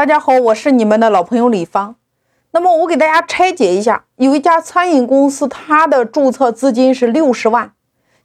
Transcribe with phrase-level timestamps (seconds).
[0.00, 1.96] 大家好，我是你们的老朋友李芳。
[2.52, 7.74] 那么我给大家拆解一下，有一家餐饮公司，它的注册资金是六十万，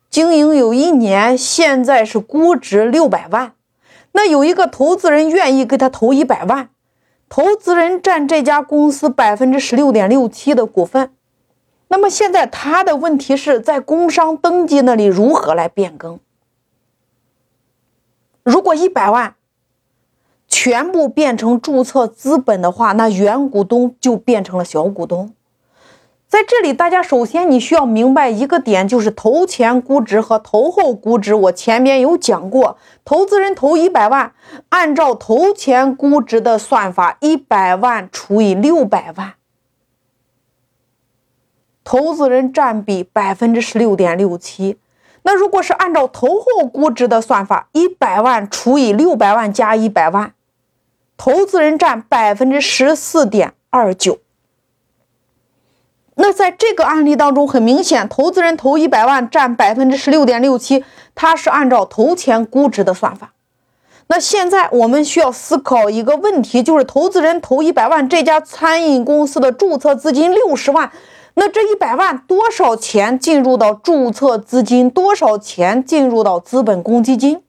[0.10, 3.56] 经营有一年，现在是估值六百万。
[4.14, 6.70] 那有一个投资人愿意给他投一百万，
[7.28, 11.12] 投资人占这家公司百分之十六点六七的股份。
[11.90, 16.22] 那么现在他的问题是在工商登记那里如何来变更？
[18.44, 19.36] 如果一百万
[20.58, 25.34] 全部变成注册资本的话，那原股东就变成了小股东。
[26.30, 31.36] 在这里，大家首先你需要明白一个点，就是投前估值和投后估值。
[31.36, 34.32] 我前面有讲过，投资人投一百万，
[34.70, 39.34] 按照投前估值的算法，一百万除以六百万，
[41.84, 44.78] 投资人占比百分之十六点六七。
[45.24, 50.32] 那如果是按照投后估值的算法，一百万除以六百万加一百万，
[51.18, 54.20] 投资人占百分之十四点二九。
[56.16, 63.34] 那在这个案例当中，很明显，投资人投一百万占百分之十六点六七，它是按照投前估值的算法。
[64.08, 70.92] 那现在我们需要思考一个问题，就是投资人投一百万，这家餐饮公司的注册资金六十万。
[71.34, 74.90] 那这一百万多少钱进入到注册资金？
[74.90, 77.42] 多少钱进入到资本公积金？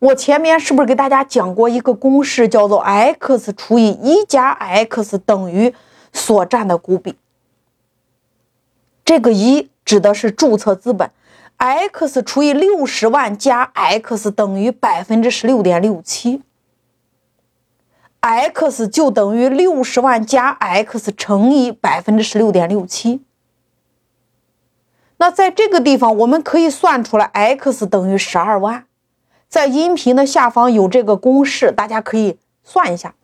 [0.00, 5.74] 我前面是不是给大家讲过一个公式，叫做 x 除以一加 x 等于
[6.12, 7.16] 所占的股比？
[9.04, 11.10] 这个一指的是注册资本
[11.56, 16.42] ，x 除以六十万加 x 等于百分之十六点六七。
[18.20, 23.22] x 就等于六十万加 x 乘以百分之十六点六七。
[25.16, 28.87] 那在这个地方，我们可以算出来 x 等于十二万。
[29.48, 33.14] 在音频的下方有这个公式，大家可以算一下。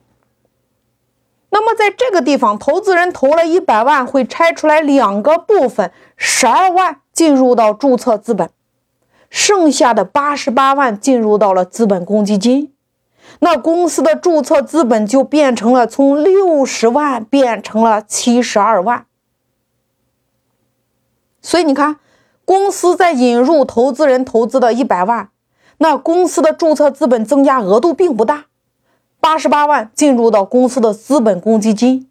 [1.51, 8.51] 那么在这个地方，投资人投了一百万，会拆出来两个部分：十二万进入到注册资本，
[9.31, 12.75] 剩下的八十八万进入到了资本公积金。
[13.41, 19.07] 那公司的注册资本就变成了从六十万变成了七十二万，
[21.41, 21.97] 所以你看，
[22.45, 25.31] 公司在引入投资人投资的一百万，
[25.79, 28.47] 那公司的注册资本增加额度并不大，
[29.21, 32.09] 八十八万进入到公司的资本公积金，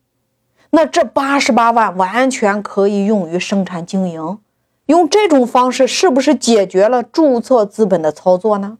[0.71, 4.39] 那这八十八万完全可以用于生产经营，
[4.87, 8.77] 用这种方式是不是解决了注册资本的操作呢？